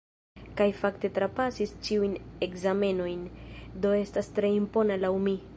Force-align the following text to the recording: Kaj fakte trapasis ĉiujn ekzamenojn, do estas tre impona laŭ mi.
Kaj 0.61 0.65
fakte 0.77 1.11
trapasis 1.17 1.75
ĉiujn 1.89 2.17
ekzamenojn, 2.49 3.23
do 3.85 3.95
estas 4.03 4.35
tre 4.39 4.55
impona 4.61 5.03
laŭ 5.07 5.17
mi. 5.29 5.41